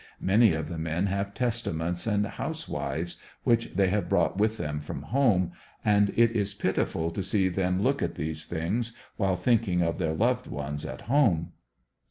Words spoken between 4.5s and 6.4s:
them from home, and it